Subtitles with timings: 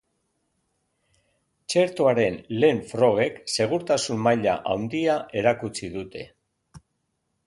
[1.73, 6.25] Txertoaren lehen frogek segurtasun maila haundia erakutsi dute.